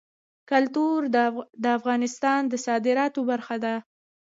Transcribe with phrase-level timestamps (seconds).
[0.51, 0.99] کلتور
[1.63, 3.75] د افغانستان د صادراتو برخه ده.